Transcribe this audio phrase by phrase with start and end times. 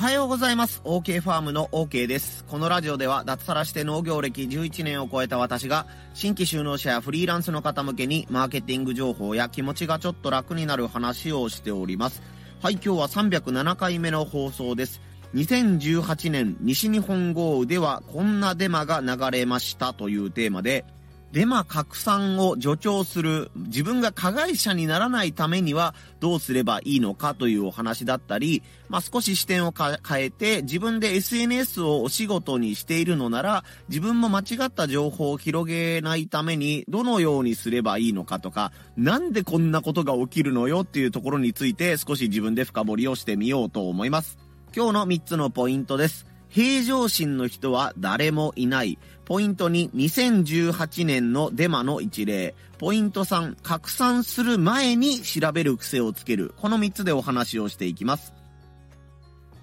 [0.00, 0.80] はようございます。
[0.86, 2.46] OK ファームの OK です。
[2.46, 12.22] このラジオでは脱サラして農業歴11年を超えた私が新規就農者やフリーランスの方向けにマーケティング情報や気持ちがちょっと楽になる話をしております。
[12.62, 15.02] はい、今日は307回目の放送です。
[15.34, 20.86] 2018年西日本豪雨ではこんなデマが流れましたというテーマで
[21.32, 44.36] デマ拡散を助長する、自分が加害者にならないためにはどうすればいいのかというお話だったり、まあ、少し視点を変えて、自分で SNS をお仕事にしているのなら、自分も間違った情報を広げないために、どのようにすればいいのかとか、なんでこんなことが起きるのよっていうところについて少し自分で深掘りをしてみようと思います。
[44.74, 46.29] 今日の3つのポイントです。
[46.50, 48.98] 平常心の人は誰もいない。
[49.24, 52.56] ポイント2、2018年のデマの一例。
[52.78, 56.52] ポイント3、拡散する前に調べる癖をつける。
[56.56, 58.34] この3つでお話をしていきます。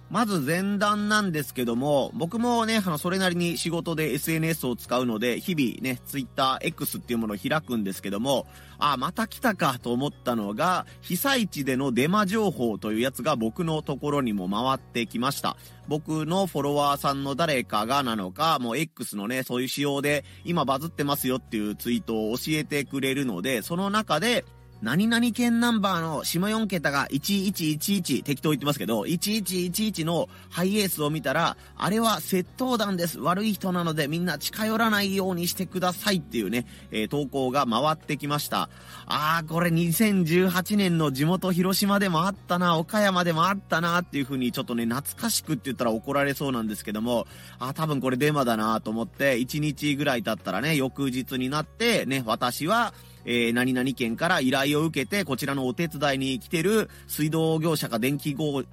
[0.10, 8.48] まず前段なんですけども、僕もね、あの、それなりに仕事で SNS を使うので、日々ね、Twitter X っていうものを開くんですけども、
[8.80, 15.58] あ、また来たかと思ったのが、被災地でのデマ情報というやつが僕のところにも回ってきました。
[15.88, 24.46] 僕のフォロワーさんの誰かがなのか、もう X のね、そういう仕様で今バズってますよっていうツイートを教えてくれるので、その中で、
[24.82, 33.20] 何々県ナンバーの下4桁が1111適当言ってますけど、1111のハイエースを見たら、あれは窃盗団です。
[33.20, 38.70] 悪い人なのでみんな近寄らないようにしてくださいっていうね、えー、投稿が回ってきました。
[39.08, 47.26] あー、これ2018年の地元広島でもあったな、岡山でもあったなっていう風にちょっとね、懐かしくって言ったら怒られそうなんですけども、
[47.58, 52.94] あー、多分これデマだなと思って、1日ぐらい経ったらね、翌日になって、ね、私は、
[53.28, 58.64] えー、何々県から依頼を受けて、こちらのお手伝いに来てる水道業者か電気工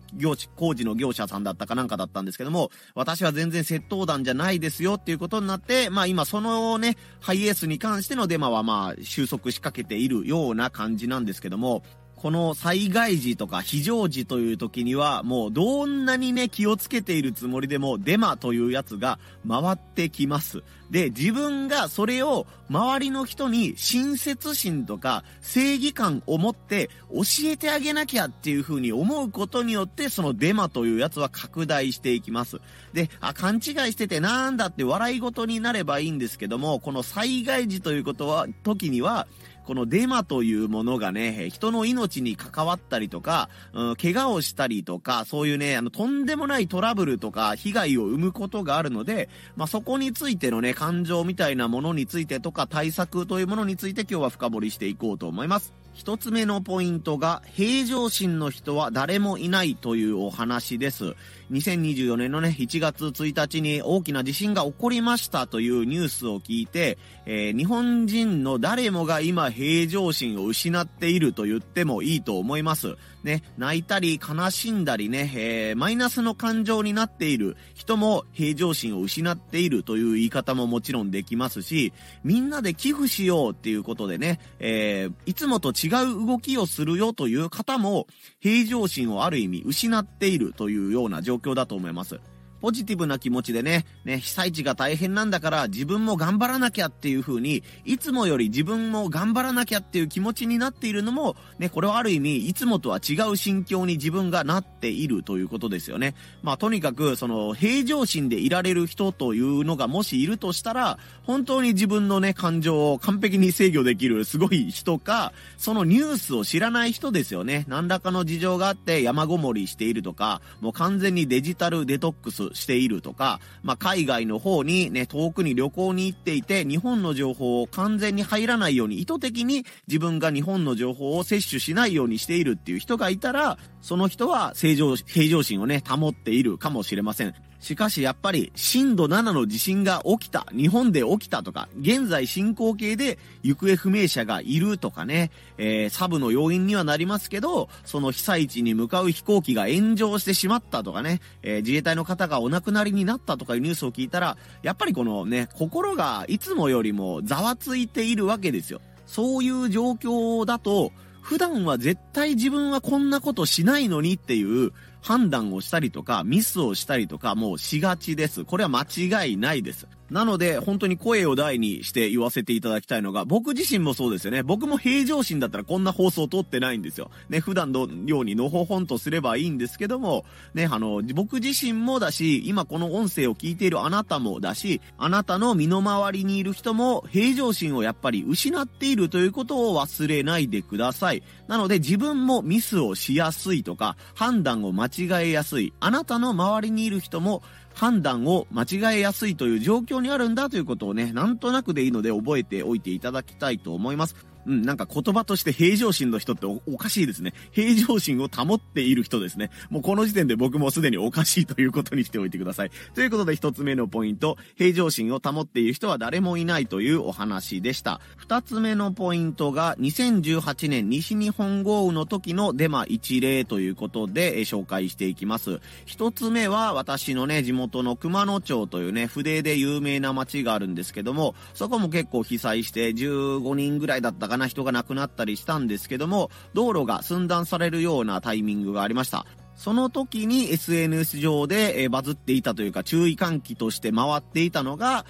[0.75, 11.83] 事の業者さんだったかなんかだったんですけども、私は全然窃盗団じゃないですよっていうことになって、まあ今そのね、ハイエースに関してのデマはまあ収束しかけているような感じなんですけども、
[12.25, 20.63] この災害時とか非常時という時には、もうどんなにね、気をつけているつもりでも、デマというやつが回ってきます。
[20.91, 32.59] で、自分がそれを周りの人に親切心とか正義感を持って教えてあげなきゃっていう風に思うことによって、そのデマというやつは拡大していきます。
[32.95, 33.61] で、あ、勘違い
[33.93, 39.27] しててなんだって笑い事になればいいんですけども、この災害時ということは、時には、
[39.65, 55.73] このデマというものがね、人の命に関わったりとか、うん、怪我をしたりとか、そういうね、あの、とんでもないトラブルとか、被害を生むことがあるので、まあ、そこについてのね、感情みたいなものについてとか、対策というものについて今日は深掘りしていこうと思います。
[55.95, 61.15] 一つ目のポイントが、平常心の人は誰もいないというお話です。
[61.51, 72.97] 2024年のね、1月1日に大きな地震が起こりましたというニュースを聞いて、えー、日本人の誰もが今平常心を失っていると言ってもいいと思います。
[73.25, 85.89] ね、泣いたり悲しんだりね、えー、マイナスの感情になっている人も平常心を失っているという言い方ももちろんできますし、みんなで寄付しようっていうことでね、えー、いつもと違
[86.23, 88.07] う動きをするよという方も
[88.41, 92.21] 平常心をある意味失っているというような状状況だと思います。
[92.61, 106.15] ポジティブな気持ちでね、ね、被災地が大変なんだから自分も頑張らなきゃっていう風に、いつもより自分も頑張らなきゃっていう気持ちになっているのも、ね、これはある意味、いつもとは違う心境に自分がなっているということですよね。
[106.43, 117.65] まあ、とにかく、その、平常心でいられる人というのがもしいるとしたら、本当に自分のね、感情を完璧に制御できるすごい人か、そのニュースを知らない人ですよね。
[117.69, 137.35] 何らかの事情があって山ごもりしているとか、もう完全にデジタルデトックスしているとか、まあ、海外の方にね、遠くに旅行に行っていて、日本の情報を完全に入らないように、意図的に自分が日本の情報を摂取しないようにしているっていう人がいたら、その人は正常、平常心をね、保っているかもしれません。
[137.65, 158.83] しかしやっぱり震度7の地震が起きた、日本で起きたとか、現在進行形で行方不明者がいるとかね、えー、サブの要因にはなりますけど、その被災地に向かう飛行機が炎上してしまったとかね、えー、自衛隊の方がお亡くなりになったとかいうニュースを聞いたら、やっぱりこのね、心がいつもよりもざわついているわけですよ。
[159.07, 160.93] そういう状況だと、
[161.25, 164.73] 普段は絶対自分はこんなことしないのにっていう
[165.05, 168.47] 判断をしたりとか、ミスをしたりとか、もうしがちです。
[168.47, 168.87] これは間
[169.23, 169.87] 違いないです。
[170.15, 174.45] なので、本当に声を大にして言わせていただきたいのが、僕自身もそうですよね。
[174.45, 177.11] 僕も平常心だったらこんな放送を撮ってないんですよ。
[177.29, 180.25] ね、普段のようにのほほんとすればいいんですけども、
[180.55, 191.25] ね、あの、僕自身もだし、今この音声を聞いているあなたもだし、あなたの身の回りにいる人も平常心をやっぱり失っているということを忘れないでください。
[191.49, 195.73] なので自分もミスをしやすいとか、判断を間違えやすい。
[195.81, 197.43] あなたの周りにいる人も
[197.75, 204.34] 判断を間違えやすいという状況にあるんだということをね、なんとなくでいいので覚えておいていただきたいと思います。
[204.47, 207.33] うん、なんか言葉として平常心の人っておかしいですね。
[207.53, 209.51] 平常心を保っている人ですね。
[209.71, 212.71] もうこの時点で僕もすでにおかしいということにしておいてください。
[212.95, 218.01] ということで一つ目のポイント、平常心を保っている人は誰もいないというお話でした。
[218.17, 225.61] 二つ目のポイントが2018年西日本豪雨の時のデマ一例ということで、え紹介していきます。
[225.85, 239.27] 一つ目は私のね、地元の熊野町というね、筆で有名な町があるんですけども、そこも結構被災して15人ぐらいだったかな人が亡くなったりしたんですけども、道路が寸断されるようなタイミングがありました。
[239.57, 245.07] その時に SNS 上でバズっていたというか注意喚起として回っていたのが、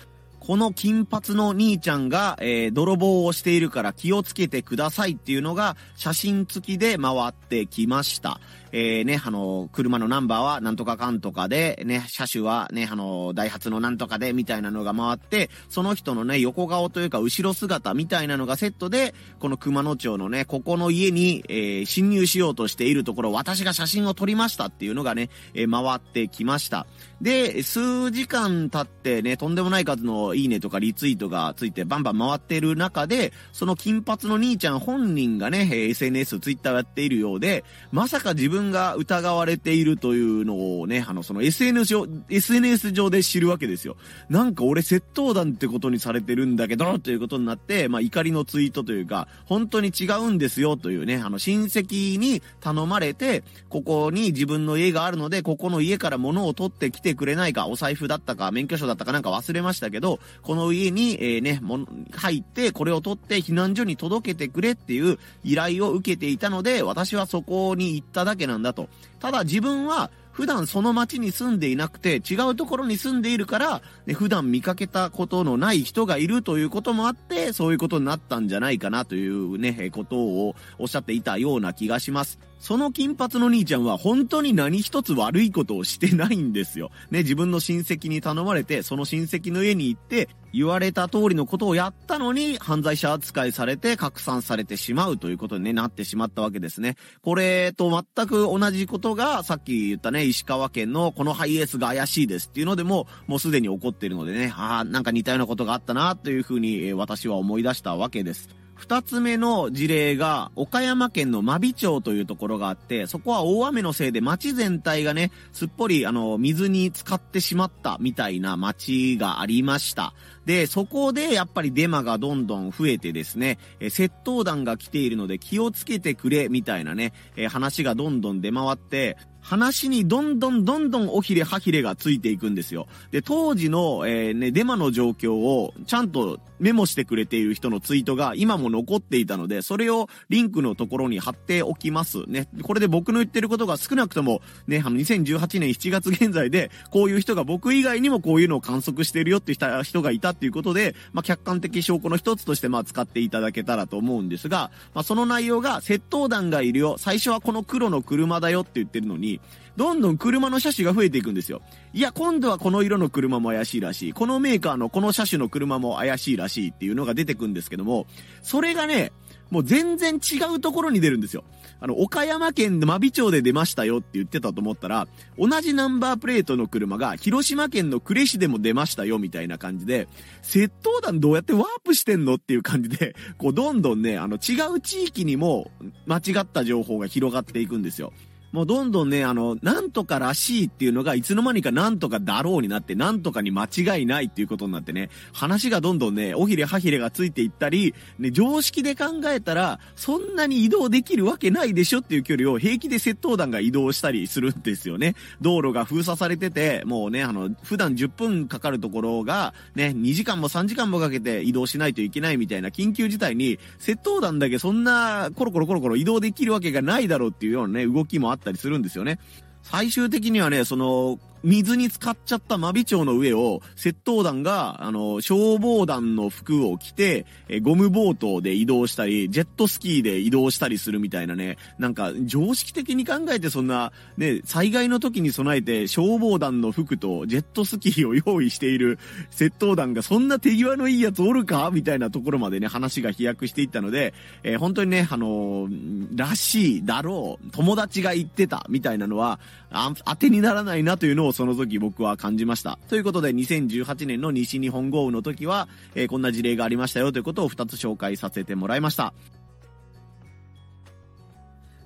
[0.46, 8.40] この金髪の兄ちゃんが、えー、泥棒をしているから気をつけてくださいっていうのが写真付きで回ってきました。
[8.76, 26.88] えー、ね、あの、車のナンバーはなんとかかんとかで、ね、車種はね、あの、ダイハツのなんとかで、みたいなのが回って、その人のね、横顔というか後ろ姿みたいなのがセットで、この熊野町のね、ここの家に、えー、侵入しようとしているところ、私が写真を撮りましたっていうのがね、えー、回ってきました。
[27.22, 43.96] で、数時間経ってね、とんでもない数のいいねとかリツイートがついてバンバン回ってる中で、その金髪の兄ちゃん本人がね、SNS、ツイッターをやっているようで、まさか自分が疑われているというのをね、あの、その SNS 上、SNS 上で知るわけですよ。
[44.28, 68.88] なんか俺窃盗団ってことにされてるんだけど、ということになって、まあ怒りのツイートというか、本当に違うんですよというね、あの親戚に頼まれて、ここに自分の家があるので、ここの家から物を取ってきてくれないか、お財布だったか、免許証だったかなんか忘れましたけど、この家に、えー、ね、も入って、これを取って避難所に届けてくれっていう依頼を受けていたので、私はそこに行っただけなんだと。
[69.20, 82.40] ただ自分は普段その町に住んでいなくて違うところに住んでいるから、ね、普段見かけたことのない人がいるということもあって、そういうことになったんじゃないかなというね、ことをおっしゃっていたような気がします。
[82.58, 86.90] その金髪の兄ちゃんは本当に何一つ悪いことをしてないんですよ。
[87.12, 96.94] ね、自分の親戚に頼まれて、その親戚の家に行って、言われた通りのことをやったのに、犯罪者扱いされて拡散されてしまうということに、ね、なってしまったわけですね。
[97.22, 108.63] これと全く同じことが、さっき言ったね、石川県のこのハイエースが怪しいですっていうのでも、もうすでに起こっているのでね、ああ、なんか似たようなことがあったな、というふうに、え私は思い出したわけです。
[108.74, 120.14] 二つ目の事例が、岡山県の真備町というところがあって、そこは大雨のせいで町全体がね、すっぽりあの、水に浸かってしまったみたいな町がありました。
[120.44, 132.88] で、そこでやっぱりデマがどんどん増えてですね、え窃盗団が来ているので気をつけてくれ、みたいなね、え話がどんどん出回って、話にどんどんどんどんおひれはひれがついていくんですよ。
[133.10, 142.24] で、当時の、えー、ね、デマの状況をちゃんとメモしてくれている人のツイートが今も残っていたので、それをリンクのところに貼っておきます。
[142.26, 142.48] ね。
[142.62, 159.33] これで僕の言ってることが少なくとも、ね、あの、2018年7月現在で、こういう人が僕以外にもこういうのを観測しているよってした人がいたっていうことで、まあ、客観的証拠の一つとして、まあ、使っていただけたらと思うんですが、まあ、その内容が、窃盗団がいるよ、最初はこの黒の車だよって言ってるのに、
[159.76, 161.62] どんどん車の車種が増えていくんですよ。
[161.92, 164.12] いや、今度はこの色の車も怪しいらしい。
[164.12, 168.06] このメーカーのこの車種の車も怪しいらしいっていうのが出てくんですけども、
[168.42, 169.12] それがね、
[169.50, 171.44] もう全然違うところに出るんですよ。
[171.80, 175.06] あの、岡山県の真備町で出ましたよって言ってたと思ったら、
[175.38, 180.08] 同じナンバープレートの車が広島県の呉市でも出ましたよみたいな感じで、
[180.42, 185.70] 窃盗団どうやってワープしてんのっていう感じで、こうどんどんね、あの違う地域にも
[186.06, 188.12] 間違った情報が広がっていくんですよ。
[188.54, 205.16] もうどんどんね、あの、なんとからしいっていうのがいつの間にかなんとかだろうになって、なんとかに間違いないっていうことになってね、話がどんどんね、おひれはひれがついていったり、ね、常識で考えたら、そんなに移動できるわけないでしょっていう距離を平気で窃盗団が移動したりするんですよね。
[205.40, 219.18] 道路が封鎖されてて、もうね、あの、普段10分かかるところが、ね、2時間も3時間もかけて移動しないといけないみたいな緊急事態に、窃盗団だけそんなコロコロコロコロ移動できるわけがないだろうっていうようなね、動きもあってったりするんですよね。
[219.62, 238.98] 最終的にはね、その、水に浸かっちゃった真備町の上を、窃盗団が、あの、消防団の服を着て、えゴムボートで移動したり、ジェットスキーで移動したりするみたいなね、なんか、常識的に考えてそんな、ね、災害の時に備えて消防団の服とジェットスキーを用意している
[239.30, 241.70] 窃盗団がそんな手際のいいやつおるか？
[241.72, 249.38] みたいなところまでね、話が飛躍していったので、えー、本当にね、あのー、らしいだろう、友達が言ってたみたいなのは、
[249.70, 252.78] あ、当てにならないなというのをその時僕は感じました。
[252.88, 259.12] ということで、2018年の西日本豪雨の時は、えー、こんな事例がありましたよということを2つ紹介させてもらいました。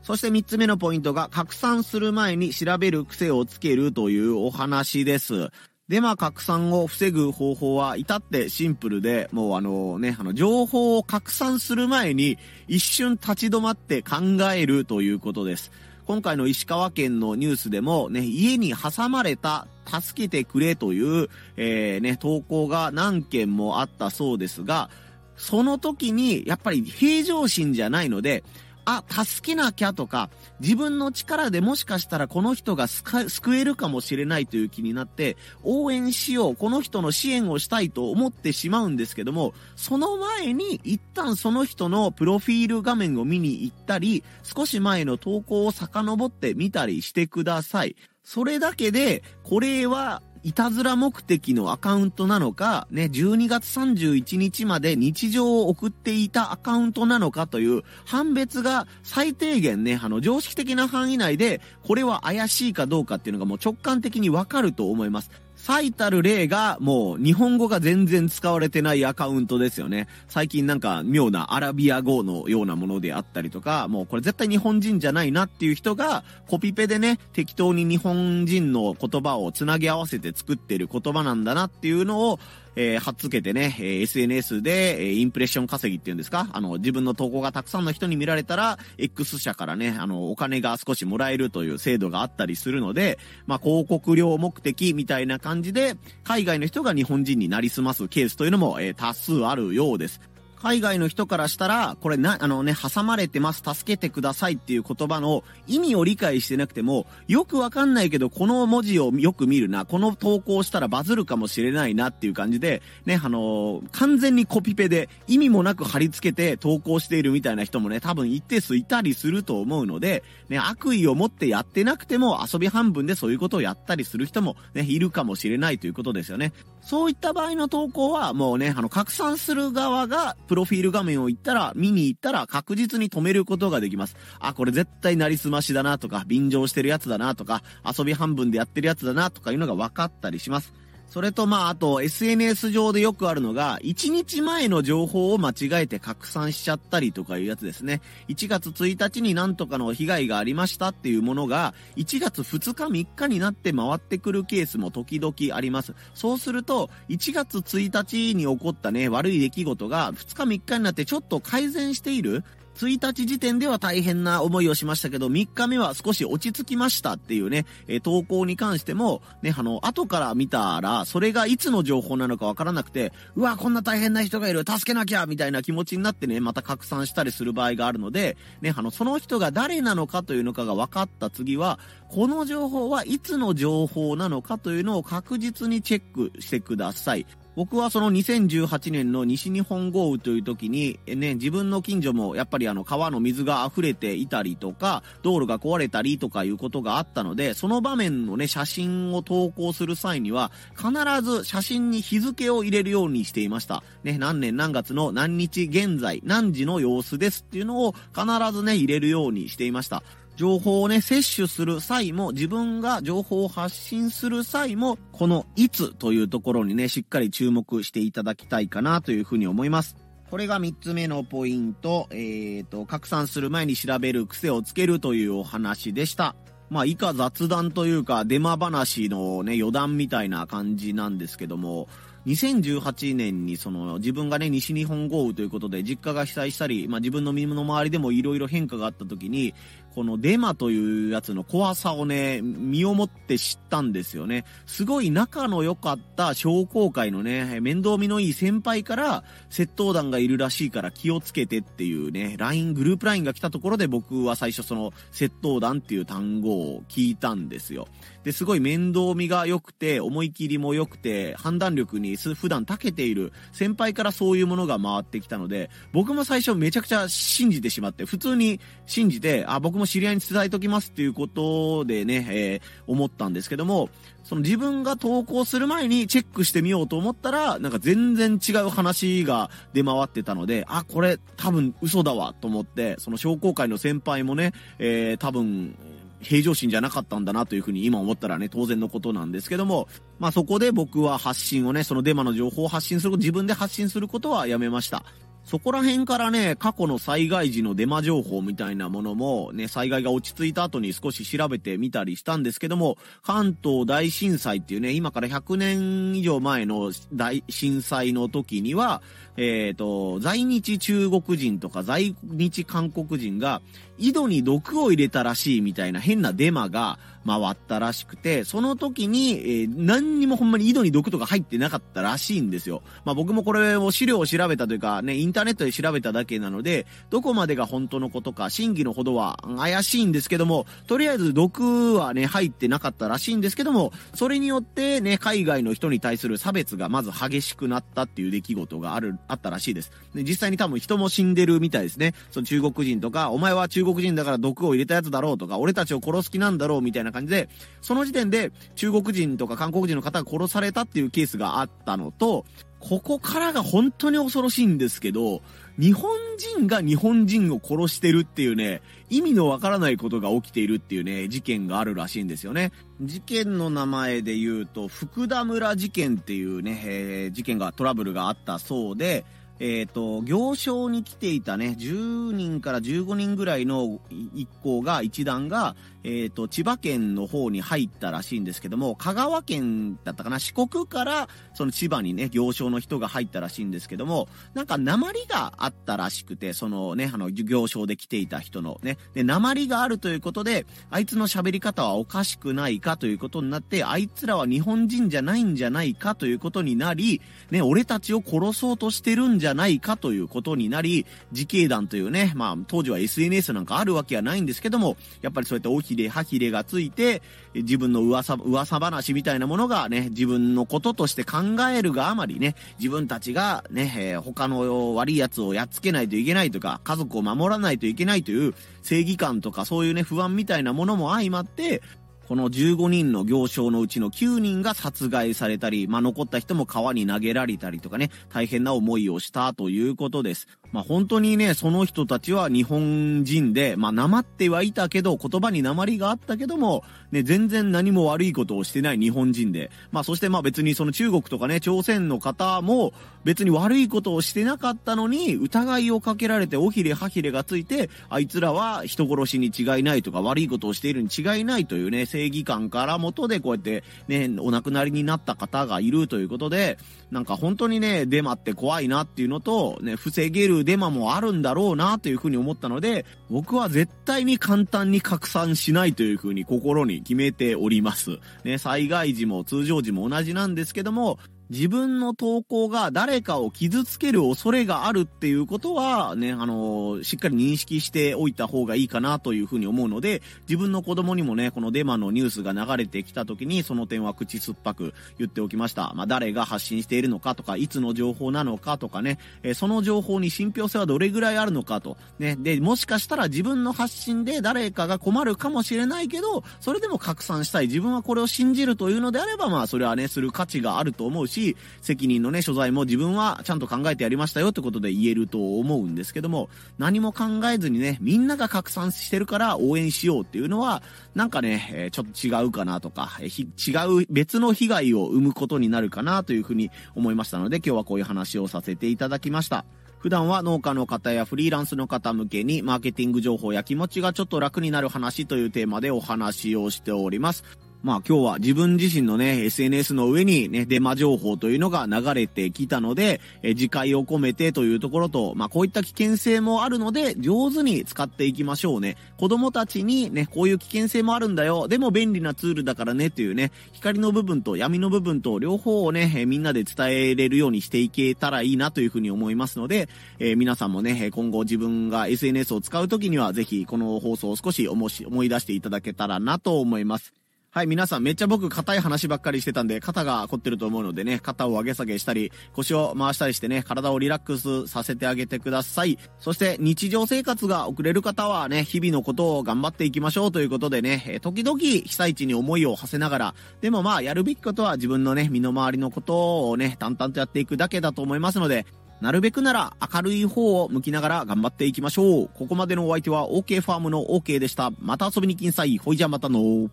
[0.03, 5.51] そして3つ目のポイントが、拡散する前に調べる癖をつけるというお話です。
[5.89, 12.39] デマ拡散を防ぐ方法は至ってシンプルで、もうあのね、あの情報を拡散する前に
[12.69, 14.17] 一瞬立ち止まって考
[14.55, 15.73] えるということです。
[16.09, 24.89] 今回の石川県のニュースでもね、家に挟まれた、助けてくれという、えー、ね、投稿が何件もあったそうですが、
[25.37, 28.43] その時に、やっぱり平常心じゃないので、
[28.91, 30.31] あ、助けなきゃとか、
[30.61, 47.95] 自分の力でもしかしたらこの人が救えるかもしれないという気になって、応援しよう、この人の支援をしたいと思ってしまうんですけども、その前に一旦その人のプロフィール画面を見に行ったり、少し前の投稿を遡ってみたりしてください。
[48.25, 65.31] それだけで、これはいたずら目的のアカウントなのか、ね、12月31日まで日常を送っていたアカウントなのかという判別が最低限ね、あの、常識的な範囲内で、これは怪しいかどうかっていうのがもう直感的にわかると思います。
[65.69, 70.09] 最たる例がもう日本語が全然使われてないアカウントですよね。
[70.27, 82.41] 最近なんか妙なアラビア語のようなものであったりとか、もうこれ絶対日本人じゃないなっていう人がコピペでね、適当に日本人の言葉をつなぎ合わせて作ってる言葉なんだなっていうのを
[82.81, 86.49] えー、はっつけてね、えー、SNS で、えー、インプレッション稼ぎっていうんですか？
[86.53, 100.21] あの、自分の投稿がたくさんの人に見られたら、X 社からね、あの、お金が少しもらえるという制度があったりするので、まあ、広告料目的みたいな感じで、海外の人が日本人になりすますケースというのも、えー、多数あるようです。
[100.61, 126.53] 海外の人からしたら、これな、あのね、挟まれてます、助けてくださいっていう言葉の意味を理解してなくても、よくわかんないけど、この文字をよく見るな、この投稿したらバズるかもしれないなっていう感じで、ね、あのー、完全にコピペで意味もなく貼り付けて投稿しているみたいな人もね、多分一定数いたりすると思うので、ね、悪意を持ってやってなくても遊び半分でそういうことをやったりする人もね、いるかもしれないということですよね。
[126.89, 134.17] そういった場合の投稿は、もうね、あの、拡散する側がプロフィール画面を行ったら、見に行ったら確実に止めることができます。
[134.41, 140.73] あ、これ絶対なりすましだなとか、便乗してるやつだなとか、遊び半分でやってるやつだなとかいうのが分かったりします。
[141.09, 148.03] それとまあ、あと SNS 上でよくあるのが、1日前の情報を間違えて拡散しちゃったりとかいうやつですね。
[148.29, 155.95] 1月1日になんとかの被害がありましたっていうものが、1月2日3日になって回ってくるケースも時々あります。
[156.15, 162.45] そうすると、1月1日に起こったね、悪い出来事が2日3日になってちょっと改善している。
[162.87, 187.27] 1日時点では大変な思いをしましたけど、3日目は少し落ち着きましたっていうね、え投稿に関しても、ね、あの、後から見たら、それがいつの情報なのかわからなくて、うわ、こんな大変な人がいる、助けなきゃみたいな気持ちになってね、また拡散したりする場合があるので、ね、あの、その人が誰なのかというのかが分かった次は、この情報はいつの情報なのかというのを確実にチェックしてください。
[187.59, 203.83] 僕はその2018年の西日本豪雨という時に、ね、自分の近所もやっぱりあの川の水が溢れていたりとか、道路が壊れたりとかいうことがあったので、その場面のね、写真を投稿する際には、必ず写真に日付を入れるようにしていました。
[204.05, 210.05] ね、何年何月の何日現在、何時の様子ですっていうのを必ずね、入れるようにしていました。
[210.39, 219.97] 情報をね、摂取する際も、自分が情報を発信する際も、このいつというところにね、しっかり注目していただきたいかなというふうに思います。
[220.31, 226.37] これが3つ目のポイント、えっ、ー、と、拡散する前に調べる癖をつけるというお話でした。
[226.71, 231.89] まあ、以下雑談というか、デマ話のね、余談みたいな感じなんですけども、
[232.29, 239.55] 2018年にその自分がね、西日本豪雨ということで実家が被災したり、まあ自分の身の回りでも色々変化があった時に、
[239.99, 244.45] このデマというやつの怖さをね、身をもって知ったんですよね。
[244.65, 257.89] すごい仲の良かった商工会のね、面倒見のいい先輩から窃盗団がいるらしいから気をつけてっていうね、LINE、グループ LINE が来たところで僕は最初その窃盗団っていう単語を聞いたんですよ。
[258.29, 273.89] で、すごい面倒見が良くて、思い切りも良くて、判断力に普段長けている先輩からそういうものが回ってきたので、僕も最初めちゃくちゃ信じてしまって、普通に信じて、あ、僕も知り合いに伝えときますっていうことでね、えー、思ったんですけども、
[274.25, 285.75] その自分が投稿する前にチェックしてみようと思ったら、なんか全然違う話が出回ってたので、あ、これ多分嘘だわと思って、その商工会の先輩もね、えー、多分、
[286.21, 295.05] 平常心じゃなかったんだなというふうに今思ったらね、当然のことなんですけども、まあそこで僕は発信をね、そのデマの情報を発信する、自分で発信することはやめました。
[295.49, 309.01] そこら辺からね、過去の災害時のデマ情報みたいなものも、ね、災害が落ち着いた後に少し調べてみたりしたんですけども、関東大震災っていうね、今から100年以上前の大震災の時には、
[309.39, 313.63] えっ、ー、と、在日中国人とか在日韓国人が、
[313.99, 322.83] 井戸に毒を入れたらしいみたいな変なデマが回ったらしくて、その時に、えー、何にもほんまに井戸に毒とか入ってなかったらしいんですよ。
[323.05, 339.93] まあ僕もこれを資料を調べたというか、ね、インターネットで調べただけなので、どこまでが本当のことか、真偽のほどは怪しいんですけども、とりあえず毒はね、入ってなかったらしいんですけども、それによってね、海外の人に対する差別がまず激しくなったっていう出来事がある、あったらしいです。
[340.15, 342.15] で実際に多分人も死んでるみたいですね。
[342.31, 347.49] その中国人とか、お前は中国国人だから毒を入れたやつだろうとか、俺たちを殺す気なんだろうみたいな感じで、
[347.81, 352.45] その時点で中国人とか韓国人の方が殺されたっていうケースがあったのと、
[352.81, 355.43] ここからが本当に恐ろしいんですけど、
[355.79, 362.73] 日本人が日本人を殺してるっていうね、意味のわからないことが起きているっていうね、事件があるらしいんですよね。
[363.03, 369.25] 事件の名前で言うと、福田村事件っていうね、えー、事件が、トラブルがあったそうで、
[369.61, 374.01] えっ、ー、と、行商に来ていたね、10人から15人ぐらいの
[374.35, 375.75] 一行が、一団が、
[376.09, 407.23] えっ、ー、と、千葉県の方に入ったらしいんですけども、香川県だったかな、四国から、その千葉にね、行商の人が入ったらしいんですけども、なんか鉛があったらしくて、そのね、あの、行商で来ていた人のね、で、鉛があるということで、あいつの喋り方はおかしくないかということになって、あいつらは日本人じゃないんじゃないかということになり、ね、俺たちを殺そうとしてるんじゃないかということになり、自警団というね、まあ、当時は SNS なんかあるわけはないんですけども、やっぱりそうやって大きれ、歯切れがついて、
[407.55, 411.39] 自分の噂、噂話みたいなものがね、自分のこととして考
[411.75, 421.83] えるがあまりね、自分たちがね、えー、他の悪い奴をやっつけないといけないとか、家族を守らないといけないという正義感とかそういうね、不安みたいなものも相まって、
[422.29, 430.47] この15人の行商のうちの9人が殺害されたり、まあ、残った人も川に投げられたりとかね、大変な思いをしたということです。
[430.71, 442.93] まあ、本当にね、その人たちは日本人で、まあ、なってはいたけど、言葉に鉛があったけども、ね、全然何も悪いことをしてない日本人で、まあ、そしてまあ別にその中国とかね、朝鮮の方も
[443.25, 456.79] 別に悪いことをしてなかったのに、疑いをかけられて、おひれはひれがついて、あいつらは人殺しに違いないとか、悪いことをしているに違いないというね、正義感からもとでこうやってね、お亡くなりになった方がいるということで、
[457.13, 468.19] なんか本当にね、デマって怖いなっていうのと、ね、防げるデマもあるんだろうなというふうに思ったので、僕は絶対に簡単に拡散しないというふうに心に決めております。
[468.45, 471.19] ね、災害時も通常時も同じなんですけども、
[471.51, 485.93] 自分の投稿が誰かを傷つける恐れがあるっていうことはね、あの、しっかり認識しておいた方がいいかなというふうに思うので、自分の子供にもね、このデマのニュースが流れてきた時にその点は口酸っぱく言っておきました。
[485.95, 491.97] まあ、誰が発信しているのかとか、いつの情報なのかとかね、え、その情報に信憑性はどれぐらいあるのかと。
[492.19, 497.69] ね、で、もしかしたら自分の発信で誰かが困るかもしれないけど、それでも拡散したい。
[497.69, 506.49] 自分はこれを信じるというのであれば、まあ、それはね、する価値があると思うし、し、責任のね、所在も自分はちゃんと考えてやりましたよってことで言えると思うんですけども、
[506.79, 510.83] 何も考えずにね、みんなが拡散してるから応援しようっていうのは、
[511.15, 519.65] なんかね、え、ちょっと違うかなとか、え、違う別の被害を生むことになるかなというふうに思いましたので、今日はこういう話をさせていただきました。
[519.99, 527.68] 普段は農家の方やフリーランスの方向けにマーケティング情報や気持ちがちょっと楽になる話というテーマでお話をしております。
[527.83, 538.97] まあ今日は自分自身のね、SNS の上にね、デマ情報というのが流れてきたので、え自戒を込めてというところと、まあこういった危険性もあるので、上手に使っていきましょうね。
[539.17, 541.69] 子供たちにね、こういう危険性もあるんだよ。
[541.69, 549.89] でも便利なツールだからねというね、光の部分と闇の部分と両方をね、えみんなで伝えれるようにしていけたらいいなというふうに思いますので、
[550.19, 554.89] えー、皆さんもね、今後自分が SNS を使うときにはぜひこの放送を少し思
[555.23, 557.13] い出していただけたらなと思います。
[557.59, 565.99] はい、皆さんめっちゃ僕硬い話ばっかりしてたんで、肩が凝ってると思うのでね、肩を上げ下げしたり、腰を回したりしてね、体をリラックスさせてあげてください。
[566.21, 578.67] そして日常生活が遅れる方はね、日々のことを頑張っていきましょうということでね、え時々被災地に思いを馳せながら、でもまあやるべきことは自分のね、身の回りのことをね、淡々とやっていくだけだと思いますので、
[579.01, 582.31] なるべくなら明るい方を向きながら頑張っていきましょう。
[582.35, 584.71] ここまでのお相手は OK ファームの OK でした。
[584.79, 585.77] また遊びに来んさい。
[585.79, 586.71] ほいじゃまたの